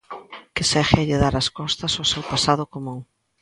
Que 0.55 0.63
segue 0.71 0.97
a 1.01 1.07
lle 1.07 1.21
dar 1.23 1.35
as 1.41 1.49
costas 1.57 1.93
ao 1.95 2.09
seu 2.11 2.23
pasado 2.31 2.63
común. 2.73 2.99